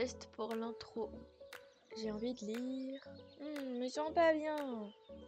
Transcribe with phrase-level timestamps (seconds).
[0.00, 1.10] test pour l'intro.
[1.98, 3.02] J'ai envie de lire.
[3.38, 4.56] Hmm, me sens pas bien.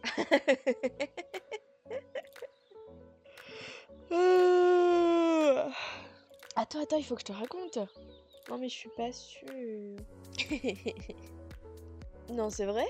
[6.55, 7.77] attends, attends, il faut que je te raconte.
[8.49, 9.95] Non mais je suis pas sûre.
[12.29, 12.87] non, c'est vrai?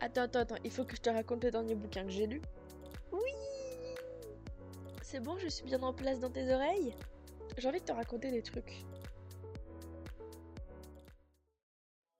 [0.00, 2.42] Attends, attends, attends, il faut que je te raconte le dernier bouquin que j'ai lu.
[3.12, 3.32] Oui
[5.00, 6.94] C'est bon, je suis bien en place dans tes oreilles?
[7.56, 8.84] J'ai envie de te raconter des trucs.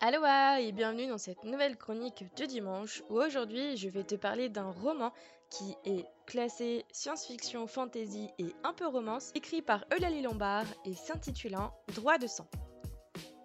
[0.00, 4.48] Aloha et bienvenue dans cette nouvelle chronique de dimanche où aujourd'hui je vais te parler
[4.48, 5.12] d'un roman
[5.50, 11.74] qui est classé science-fiction, fantasy et un peu romance, écrit par Eulalie Lombard et s'intitulant
[11.96, 12.46] Droit de sang.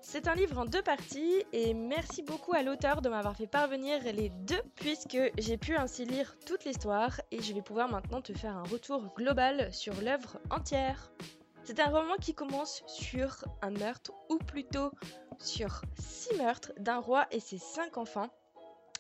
[0.04, 4.04] C'est un livre en deux parties et merci beaucoup à l'auteur de m'avoir fait parvenir
[4.04, 8.32] les deux puisque j'ai pu ainsi lire toute l'histoire et je vais pouvoir maintenant te
[8.32, 11.12] faire un retour global sur l'œuvre entière.
[11.66, 14.92] C'est un roman qui commence sur un meurtre, ou plutôt
[15.44, 18.30] sur six meurtres d'un roi et ses cinq enfants,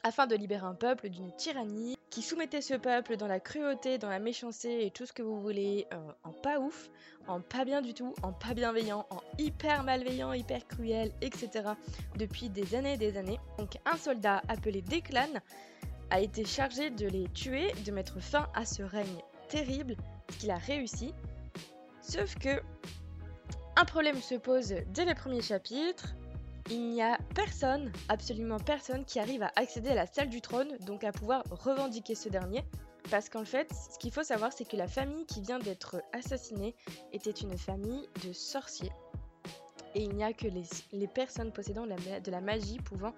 [0.04, 4.10] afin de libérer un peuple d'une tyrannie qui soumettait ce peuple dans la cruauté, dans
[4.10, 6.90] la méchanceté et tout ce que vous voulez, euh, en pas ouf,
[7.28, 11.70] en pas bien du tout, en pas bienveillant, en hyper malveillant, hyper cruel, etc.
[12.18, 13.40] depuis des années et des années.
[13.58, 15.42] Donc un soldat appelé Declan
[16.10, 19.96] a été chargé de les tuer, de mettre fin à ce règne terrible,
[20.30, 21.14] ce qu'il a réussi.
[22.02, 22.62] Sauf que
[23.76, 26.14] un problème se pose dès les premiers chapitres.
[26.70, 30.78] Il n'y a personne, absolument personne, qui arrive à accéder à la salle du trône,
[30.86, 32.64] donc à pouvoir revendiquer ce dernier.
[33.12, 36.74] Parce qu'en fait, ce qu'il faut savoir, c'est que la famille qui vient d'être assassinée
[37.12, 38.92] était une famille de sorciers.
[39.94, 43.14] Et il n'y a que les, personnes possédant de la magie pouvant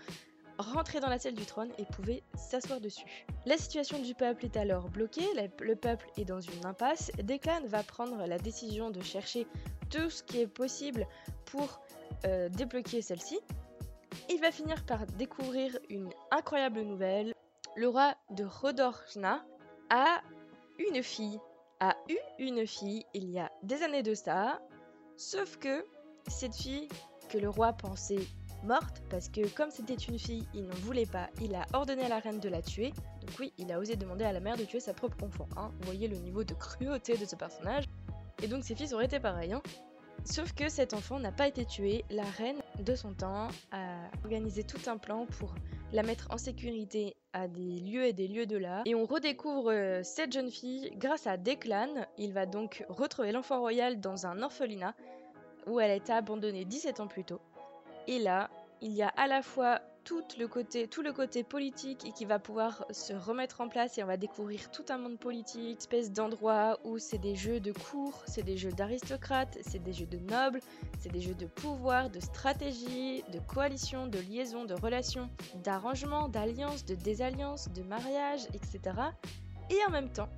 [0.58, 3.06] rentrer dans la salle du trône et pouvait s'asseoir dessus.
[3.46, 5.28] La situation du peuple est alors bloquée,
[5.62, 7.12] le peuple est dans une impasse.
[7.24, 9.48] Declan va prendre la décision de chercher
[9.90, 11.08] tout ce qui est possible
[11.46, 11.82] pour
[12.26, 13.40] euh, débloquer celle-ci.
[14.30, 17.34] Il va finir par découvrir une incroyable nouvelle.
[17.76, 19.46] Le roi de Rodorjna
[19.90, 20.22] a
[20.80, 21.40] une fille,
[21.80, 24.60] a eu une fille il y a des années de ça,
[25.18, 25.86] sauf que
[26.28, 26.88] cette fille
[27.30, 28.28] que le roi pensait
[28.64, 31.30] morte parce que comme c'était une fille, il n'en voulait pas.
[31.42, 32.94] Il a ordonné à la reine de la tuer.
[33.22, 35.48] Donc oui, il a osé demander à la mère de tuer sa propre enfant.
[35.56, 35.72] Hein.
[35.80, 37.86] Vous voyez le niveau de cruauté de ce personnage.
[38.42, 39.54] Et donc ses fils auraient été pareils.
[39.54, 39.62] Hein.
[40.26, 42.04] Sauf que cet enfant n'a pas été tué.
[42.10, 45.54] La reine de son temps a organisé tout un plan pour
[45.94, 48.82] la mettre en sécurité à des lieux et des lieux de là.
[48.86, 52.08] Et on redécouvre euh, cette jeune fille grâce à Declan.
[52.18, 54.96] Il va donc retrouver l'enfant royal dans un orphelinat
[55.68, 57.40] où elle a été abandonnée 17 ans plus tôt.
[58.08, 58.50] Et là,
[58.82, 63.62] il y a à la fois tout le côté, politique qui va pouvoir se remettre
[63.62, 67.36] en place et on va découvrir tout un monde politique, espèce d'endroit où c'est des
[67.36, 70.60] jeux de cours, c'est des jeux d'aristocrates, c'est des jeux de nobles,
[71.00, 75.30] c'est des jeux de pouvoir, de stratégie, de coalition, de liaison, de relations,
[75.64, 78.96] d'arrangement, d'alliance, de désalliance, de mariage, etc.
[79.72, 80.30] Et en même temps,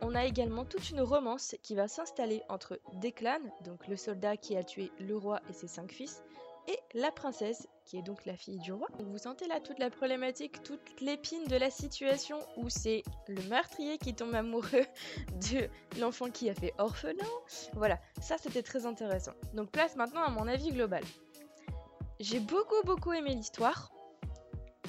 [0.00, 4.56] on a également toute une romance qui va s'installer entre Declan, donc le soldat qui
[4.56, 6.22] a tué le roi et ses cinq fils,
[6.68, 8.88] et la princesse, qui est donc la fille du roi.
[8.98, 13.98] Vous sentez là toute la problématique, toute l'épine de la situation où c'est le meurtrier
[13.98, 14.86] qui tombe amoureux
[15.52, 15.68] de
[16.00, 17.26] l'enfant qui a fait orphelin.
[17.74, 19.32] Voilà, ça c'était très intéressant.
[19.54, 21.04] Donc place maintenant à mon avis global.
[22.20, 23.90] J'ai beaucoup beaucoup aimé l'histoire.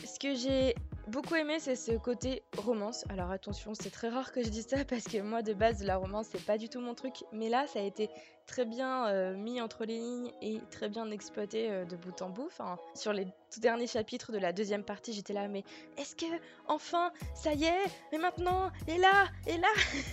[0.03, 0.75] Ce que j'ai
[1.07, 3.05] beaucoup aimé, c'est ce côté romance.
[3.09, 5.97] Alors attention, c'est très rare que je dise ça parce que moi de base la
[5.97, 8.09] romance c'est pas du tout mon truc, mais là ça a été
[8.45, 12.29] très bien euh, mis entre les lignes et très bien exploité euh, de bout en
[12.29, 12.45] bout.
[12.47, 15.63] Enfin, sur les tout derniers chapitres de la deuxième partie, j'étais là, mais
[15.97, 16.25] est-ce que
[16.67, 19.69] enfin ça y est Mais maintenant Et là Et là?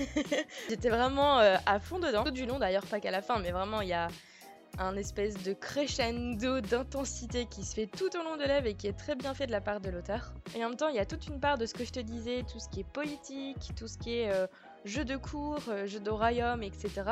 [0.69, 2.25] J'étais vraiment euh, à fond dedans.
[2.25, 4.09] Tout du long d'ailleurs, pas qu'à la fin, mais vraiment il y a
[4.79, 8.87] un espèce de crescendo d'intensité qui se fait tout au long de l'œuvre et qui
[8.87, 10.33] est très bien fait de la part de l'auteur.
[10.57, 12.01] Et en même temps, il y a toute une part de ce que je te
[12.01, 14.47] disais, tout ce qui est politique, tout ce qui est euh,
[14.85, 17.03] jeu de cours, euh, jeu de royaume, etc.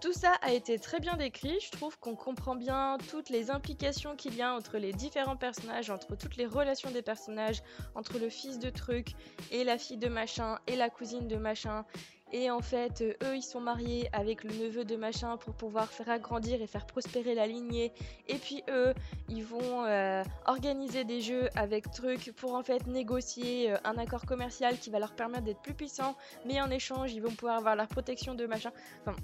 [0.00, 4.16] Tout ça a été très bien décrit, je trouve qu'on comprend bien toutes les implications
[4.16, 7.62] qu'il y a entre les différents personnages, entre toutes les relations des personnages,
[7.94, 9.12] entre le fils de truc
[9.50, 11.86] et la fille de machin et la cousine de machin
[12.36, 15.92] et en fait, euh, eux, ils sont mariés avec le neveu de machin pour pouvoir
[15.92, 17.92] faire agrandir et faire prospérer la lignée.
[18.26, 18.92] Et puis eux,
[19.28, 24.26] ils vont euh, organiser des jeux avec trucs pour en fait négocier euh, un accord
[24.26, 26.16] commercial qui va leur permettre d'être plus puissants.
[26.44, 28.72] Mais en échange, ils vont pouvoir avoir la protection de machin.
[29.02, 29.16] Enfin,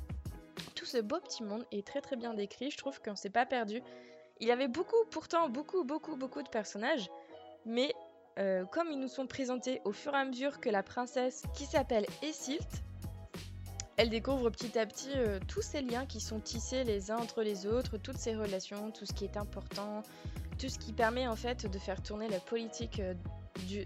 [0.77, 2.71] tout ce beau petit monde est très très bien décrit.
[2.71, 3.83] Je trouve qu'on s'est pas perdu.
[4.39, 7.11] Il y avait beaucoup, pourtant beaucoup, beaucoup, beaucoup de personnages.
[7.67, 7.93] Mais
[8.71, 12.07] comme ils nous sont présentés au fur et à mesure que la princesse qui s'appelle
[12.23, 12.83] Esilt
[14.01, 17.43] Elle découvre petit à petit euh, tous ces liens qui sont tissés les uns entre
[17.43, 20.03] les autres, toutes ces relations, tout ce qui est important,
[20.59, 23.13] tout ce qui permet en fait de faire tourner la politique euh,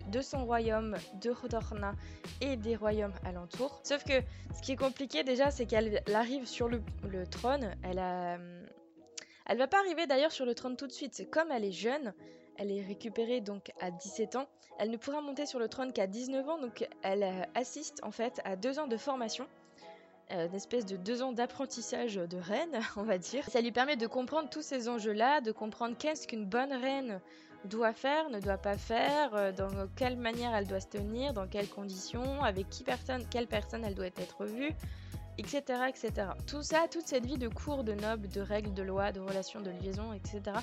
[0.07, 1.97] de son royaume, de Rodorna
[2.41, 3.81] et des royaumes alentours.
[3.83, 4.13] Sauf que
[4.55, 6.81] ce qui est compliqué déjà, c'est qu'elle arrive sur le,
[7.29, 7.75] trône.
[7.83, 8.67] Elle hum,
[9.47, 11.29] elle va pas arriver d'ailleurs sur le trône tout de suite.
[11.33, 12.15] Comme elle est jeune,
[12.57, 14.47] elle est récupérée donc à 17 ans.
[14.79, 18.13] Elle ne pourra monter sur le trône qu'à 19 ans, donc elle euh, assiste en
[18.13, 19.49] fait à deux ans de formation.
[20.33, 23.45] Euh, une espèce de deux ans d'apprentissage de reine, on va dire.
[23.51, 27.21] Ça lui permet de comprendre tous ces enjeux-là, de comprendre qu'est-ce qu'une bonne reine
[27.67, 31.47] doit faire, ne doit pas faire, euh, dans quelle manière elle doit se tenir, dans
[31.47, 34.73] quelles conditions, avec qui personne, quelle personne elle doit être vue,
[35.39, 36.29] etc., etc.
[36.47, 39.61] Tout ça, toute cette vie de cours, de nobles, de règles, de lois, de relations,
[39.61, 40.57] de liaisons, etc.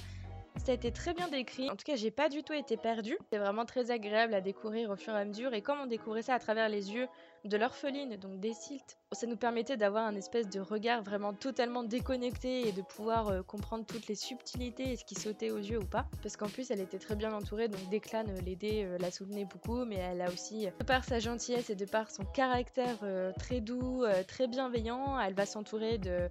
[0.57, 1.69] Ça a été très bien décrit.
[1.69, 3.17] En tout cas, j'ai pas du tout été perdue.
[3.31, 5.53] C'est vraiment très agréable à découvrir au fur et à mesure.
[5.53, 7.07] Et comme on découvrait ça à travers les yeux
[7.43, 11.83] de l'orpheline, donc des Siltes, ça nous permettait d'avoir un espèce de regard vraiment totalement
[11.83, 15.79] déconnecté et de pouvoir euh, comprendre toutes les subtilités et ce qui sautait aux yeux
[15.79, 16.05] ou pas.
[16.21, 19.45] Parce qu'en plus, elle était très bien entourée, donc Declan euh, l'aidait, euh, la soutenait
[19.45, 22.99] beaucoup, mais elle a aussi, de par sa gentillesse et de par son caractère
[23.37, 26.29] très doux, très bienveillant, elle va s'entourer de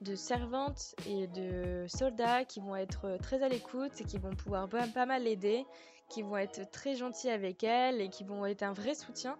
[0.00, 4.68] de servantes et de soldats qui vont être très à l'écoute et qui vont pouvoir
[4.68, 5.64] pas mal l'aider,
[6.10, 9.38] qui vont être très gentils avec elle et qui vont être un vrai soutien.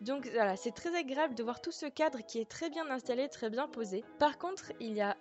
[0.00, 3.28] Donc voilà, c'est très agréable de voir tout ce cadre qui est très bien installé,
[3.28, 4.04] très bien posé.
[4.18, 5.16] Par contre, il y a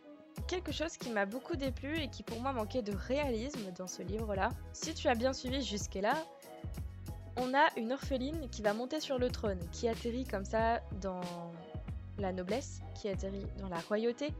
[0.47, 4.01] quelque chose qui m'a beaucoup déplu et qui pour moi manquait de réalisme dans ce
[4.01, 4.49] livre-là.
[4.73, 6.15] Si tu as bien suivi jusque-là,
[7.37, 11.21] on a une orpheline qui va monter sur le trône, qui atterrit comme ça dans
[12.17, 14.33] la noblesse, qui atterrit dans la royauté,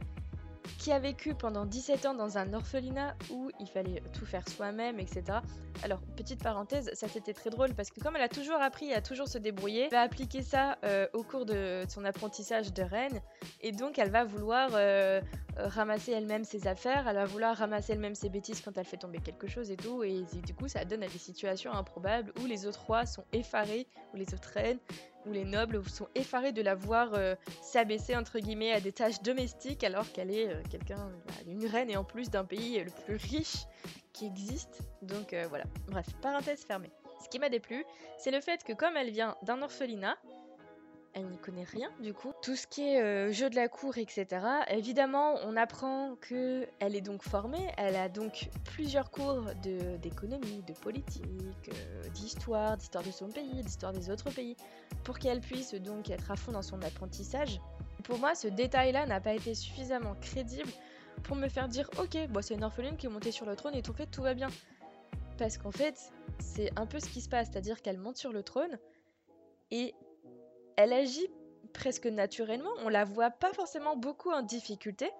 [0.78, 4.98] qui a vécu pendant 17 ans dans un orphelinat où il fallait tout faire soi-même,
[4.98, 5.38] etc.
[5.82, 9.00] Alors, petite parenthèse, ça c'était très drôle parce que comme elle a toujours appris à
[9.00, 13.20] toujours se débrouiller, elle va appliquer ça euh, au cours de son apprentissage de reine
[13.60, 15.20] et donc elle va vouloir euh,
[15.58, 19.18] ramasser elle-même ses affaires, elle va vouloir ramasser elle-même ses bêtises quand elle fait tomber
[19.18, 22.66] quelque chose et tout, et du coup ça donne à des situations improbables où les
[22.66, 24.78] autres rois sont effarés, ou les autres reines,
[25.26, 29.20] où les nobles sont effarés de la voir euh, s'abaisser entre guillemets à des tâches
[29.22, 31.10] domestiques alors qu'elle est euh, quelqu'un,
[31.46, 33.66] une reine et en plus d'un pays le plus riche
[34.12, 34.80] qui existe.
[35.02, 36.90] Donc euh, voilà, bref, parenthèse fermée.
[37.22, 37.84] Ce qui m'a déplu,
[38.18, 40.16] c'est le fait que comme elle vient d'un orphelinat,
[41.16, 42.32] elle n'y connaît rien du coup.
[42.42, 44.26] Tout ce qui est euh, jeu de la cour, etc.
[44.68, 47.66] Évidemment, on apprend que elle est donc formée.
[47.78, 49.46] Elle a donc plusieurs cours
[50.02, 51.24] d'économie, de, politique,
[51.68, 54.56] euh, d'histoire, d'histoire de son pays, d'histoire des autres pays,
[55.04, 57.60] pour qu'elle puisse donc être à fond dans son apprentissage.
[58.04, 60.70] Pour moi, ce détail-là n'a pas été suffisamment crédible
[61.22, 63.74] pour me faire dire ok, bon, c'est une orpheline qui est montée sur le trône
[63.74, 64.48] et tout fait, tout va bien.
[65.38, 68.42] Parce qu'en fait, c'est un peu ce qui se passe, c'est-à-dire qu'elle monte sur le
[68.42, 68.78] trône
[69.70, 69.94] et
[70.76, 71.28] elle agit
[71.72, 75.10] presque naturellement, on la voit pas forcément beaucoup en difficulté,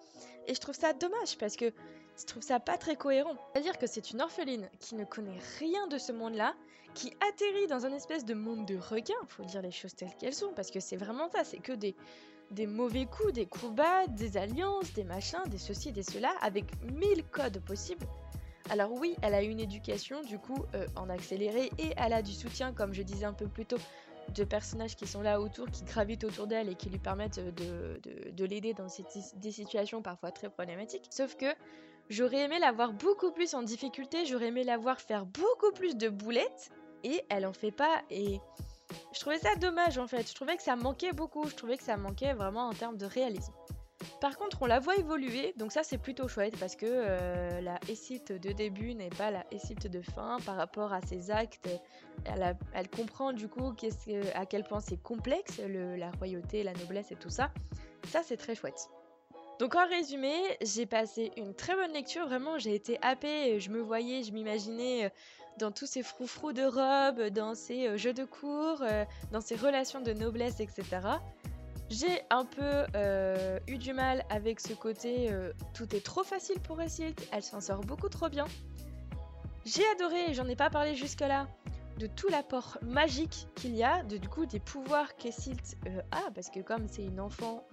[0.47, 1.73] et je trouve ça dommage parce que
[2.19, 3.37] je trouve ça pas très cohérent.
[3.53, 6.55] C'est-à-dire que c'est une orpheline qui ne connaît rien de ce monde-là,
[6.95, 10.35] qui atterrit dans un espèce de monde de requins, faut dire les choses telles qu'elles
[10.35, 11.95] sont, parce que c'est vraiment ça, c'est que des,
[12.67, 17.23] mauvais coups, des coups bas, des alliances, des machins, des ceci, des cela, avec mille
[17.31, 18.07] codes possibles.
[18.71, 22.33] Alors oui, elle a une éducation du coup euh, en accéléré et elle a du
[22.33, 23.79] soutien, comme je disais un peu plus tôt,
[24.35, 28.45] de personnages qui sont là autour, qui gravitent autour d'elle et qui lui permettent de,
[28.45, 28.87] l'aider dans
[29.37, 31.07] des situations parfois très problématiques.
[31.11, 31.47] Sauf que
[32.09, 35.97] j'aurais aimé la voir beaucoup plus en difficulté, j'aurais aimé la voir faire beaucoup plus
[35.97, 36.71] de boulettes,
[37.05, 38.41] et elle en fait pas, et
[39.13, 41.85] je trouvais ça dommage en fait, je trouvais que ça manquait beaucoup, je trouvais que
[41.85, 43.53] ça manquait vraiment en termes de réalisme.
[44.21, 47.79] Par contre, on la voit évoluer, donc ça c'est plutôt chouette parce que euh, la
[47.89, 51.69] Essite de début n'est pas la Essite de fin par rapport à ses actes.
[52.25, 53.75] Elle, comprend du coup
[54.35, 57.51] à quel point c'est complexe, la royauté, la noblesse et tout ça.
[58.09, 58.89] Ça c'est très chouette.
[59.59, 63.81] Donc en résumé, j'ai passé une très bonne lecture, vraiment j'ai été happée, je me
[63.81, 65.09] voyais, je m'imaginais euh,
[65.59, 68.83] dans tous ces froufrous de robes, dans ces euh, jeux de cours,
[69.31, 71.01] dans ces relations de noblesse, etc.
[71.89, 76.59] J'ai un peu euh, eu du mal avec ce côté euh, tout est trop facile
[76.61, 78.47] pour Essilt, elle s'en sort beaucoup trop bien.
[79.65, 81.47] J'ai adoré, j'en ai pas parlé jusque-là,
[81.99, 86.31] de tout l'apport magique qu'il y a, de, du coup des pouvoirs qu'Essilt euh, a,
[86.35, 87.65] parce que comme c'est une enfant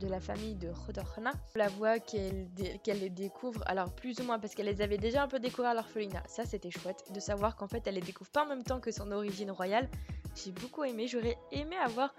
[0.00, 2.48] de la famille de Rodorna, la voix qu'elle
[2.86, 5.74] les découvre, alors plus ou moins parce qu'elle les avait déjà un peu découvert à
[5.74, 8.80] l'orphelinat, ça c'était chouette, de savoir qu'en fait elle les découvre pas en même temps
[8.80, 9.88] que son origine royale.
[10.34, 12.12] J'ai beaucoup aimé, j'aurais aimé avoir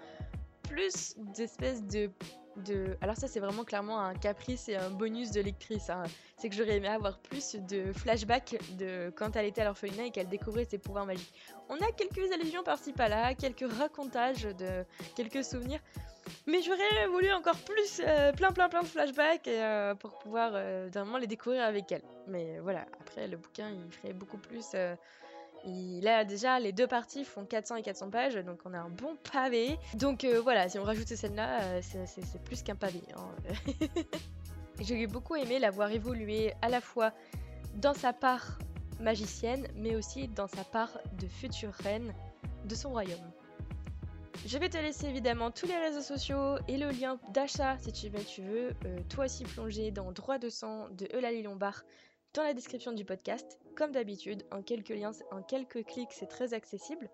[0.68, 2.10] plus d'espèces de,
[2.64, 2.96] de...
[3.00, 5.90] Alors ça c'est vraiment clairement un caprice et un bonus de lectrice.
[5.90, 6.04] Hein.
[6.36, 10.10] C'est que j'aurais aimé avoir plus de flashbacks de quand elle était à l'orphelinat et
[10.10, 11.32] qu'elle découvrait ses pouvoirs magiques.
[11.68, 15.80] On a quelques allusions par-ci par-là, quelques racontages de quelques souvenirs.
[16.46, 20.88] Mais j'aurais voulu encore plus, euh, plein plein plein de flashbacks euh, pour pouvoir euh,
[20.92, 22.02] vraiment les découvrir avec elle.
[22.26, 24.74] Mais voilà, après le bouquin il ferait beaucoup plus.
[25.66, 28.88] Il a déjà les deux parties font 400 et 400 pages, donc on a un
[28.88, 29.78] bon pavé.
[29.94, 33.02] Donc voilà, si on rajoute ces scènes-là, c'est plus qu'un pavé.
[33.16, 33.30] Hein.
[34.80, 37.12] J'ai beaucoup aimé la voir évoluer à la fois
[37.76, 38.58] dans sa part
[39.00, 42.14] magicienne, mais aussi dans sa part de future reine
[42.64, 43.32] de son royaume.
[44.46, 48.08] Je vais te laisser évidemment tous les réseaux sociaux et le lien d'achat si tu
[48.08, 51.82] veux, tu veux euh, toi aussi plonger dans Droit de sang de Eulalie Lombard
[52.34, 53.58] dans la description du podcast.
[53.76, 57.10] Comme d'habitude, en quelques liens, en quelques clics, c'est très accessible.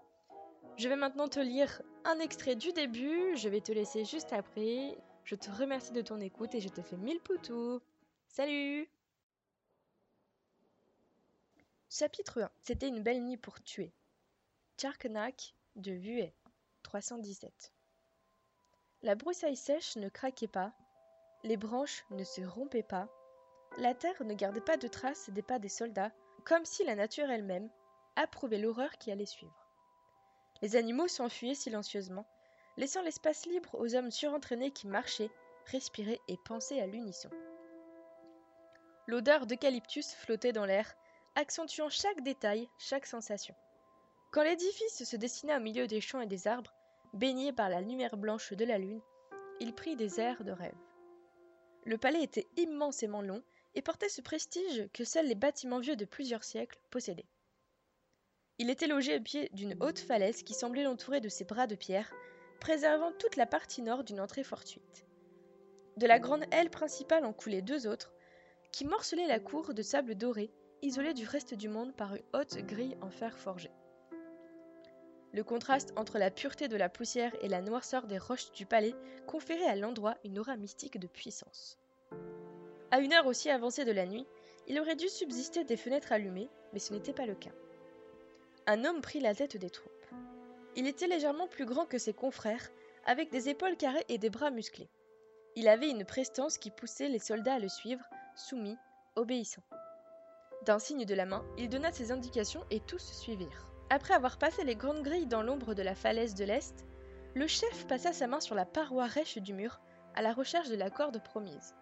[0.76, 4.97] Je vais maintenant te lire un extrait du début, je vais te laisser juste après.
[5.25, 7.81] Je te remercie de ton écoute et je te fais mille poutous.
[8.28, 8.88] Salut
[11.90, 13.92] Chapitre 1 C'était une belle nuit pour tuer.
[14.78, 16.33] Tcharknak de Vuet
[16.85, 17.73] 317
[19.02, 20.73] La broussaille sèche ne craquait pas,
[21.42, 23.09] les branches ne se rompaient pas,
[23.78, 26.12] la terre ne gardait pas de traces des pas des soldats,
[26.45, 27.69] comme si la nature elle-même
[28.17, 29.69] approuvait l'horreur qui allait suivre.
[30.61, 32.27] Les animaux s'enfuyaient silencieusement,
[32.77, 35.31] laissant l'espace libre aux hommes surentraînés qui marchaient,
[35.67, 37.31] respiraient et pensaient à l'unisson.
[39.07, 40.95] L'odeur d'eucalyptus flottait dans l'air,
[41.35, 43.55] accentuant chaque détail, chaque sensation.
[44.31, 46.73] Quand l'édifice se dessinait au milieu des champs et des arbres,
[47.13, 49.03] baigné par la lumière blanche de la lune,
[49.61, 50.75] il prit des airs de rêve.
[51.85, 53.43] Le palais était immensément long
[53.75, 57.29] et portait ce prestige que seuls les bâtiments vieux de plusieurs siècles possédaient.
[58.59, 61.75] Il était logé au pied d'une haute falaise qui semblait l'entourer de ses bras de
[61.75, 62.12] pierre,
[62.61, 65.07] préservant toute la partie nord d'une entrée fortuite.
[65.97, 68.12] De la grande aile principale en coulaient deux autres,
[68.73, 70.50] qui morcelaient la cour de sable doré
[70.83, 73.71] isolé du reste du monde par une haute grille en fer forgé.
[75.33, 78.95] Le contraste entre la pureté de la poussière et la noirceur des roches du palais
[79.26, 81.79] conférait à l'endroit une aura mystique de puissance.
[82.93, 84.27] À une heure aussi avancée de la nuit,
[84.69, 87.51] il aurait dû subsister des fenêtres allumées, mais ce n'était pas le cas.
[88.67, 90.07] Un homme prit la tête des troupes.
[90.77, 92.71] Il était légèrement plus grand que ses confrères,
[93.07, 94.91] avec des épaules carrées et des bras musclés.
[95.57, 98.05] Il avait une prestance qui poussait les soldats à le suivre,
[98.37, 98.77] soumis,
[99.17, 99.65] obéissants.
[100.67, 103.69] D'un signe de la main, il donna ses indications et tous suivirent.
[103.89, 106.85] Après avoir passé les grandes grilles dans l'ombre de la falaise de l'Est,
[107.35, 109.81] le chef passa sa main sur la paroi rêche du mur,
[110.15, 111.75] à la recherche de la corde promise.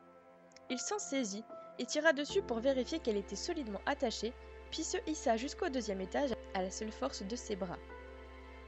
[0.70, 1.44] Il s'en saisit
[1.78, 4.32] et tira dessus pour vérifier qu'elle était solidement attachée,
[4.70, 7.78] puis se hissa jusqu'au deuxième étage à la seule force de ses bras.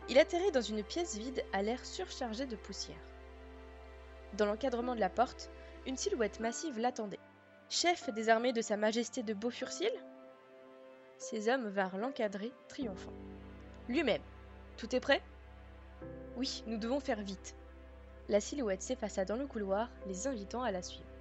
[0.09, 2.97] Il atterrit dans une pièce vide à l'air surchargé de poussière.
[4.35, 5.51] Dans l'encadrement de la porte,
[5.87, 7.21] une silhouette massive l'attendait
[7.73, 9.91] chef des armées de Sa Majesté de Beaufurcil?
[11.17, 13.15] Ces hommes vinrent l'encadrer, triomphant.
[13.89, 14.21] Lui-même.
[14.77, 15.23] Tout est prêt?
[16.37, 17.57] Oui, nous devons faire vite.
[18.29, 21.12] La silhouette s'effaça dans le couloir, les invitant à la suivre.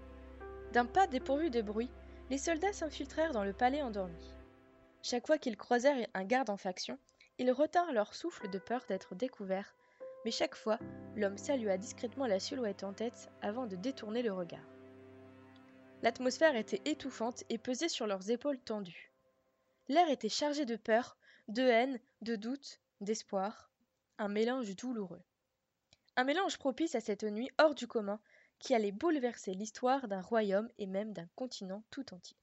[0.73, 1.89] D'un pas dépourvu de bruit,
[2.29, 4.33] les soldats s'infiltrèrent dans le palais endormi.
[5.01, 6.97] Chaque fois qu'ils croisèrent un garde en faction,
[7.39, 9.75] ils retinrent leur souffle de peur d'être découverts,
[10.23, 10.79] mais chaque fois,
[11.17, 14.65] l'homme salua discrètement la silhouette en tête avant de détourner le regard.
[16.03, 19.11] L'atmosphère était étouffante et pesait sur leurs épaules tendues.
[19.89, 21.17] L'air était chargé de peur,
[21.49, 23.69] de haine, de doute, d'espoir,
[24.19, 25.21] un mélange douloureux.
[26.15, 28.21] Un mélange propice à cette nuit hors du commun
[28.61, 32.37] qui allait bouleverser l'histoire d'un royaume et même d'un continent tout entier.